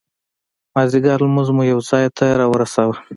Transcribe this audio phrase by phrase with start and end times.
[0.73, 2.97] مازدیګر لمونځ مو یو ځای ته را ورساوه.